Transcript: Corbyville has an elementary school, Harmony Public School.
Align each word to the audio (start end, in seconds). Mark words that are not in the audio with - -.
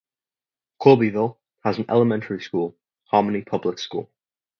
Corbyville 0.81 1.37
has 1.63 1.77
an 1.77 1.85
elementary 1.87 2.41
school, 2.41 2.75
Harmony 3.11 3.43
Public 3.43 3.77
School. 3.77 4.09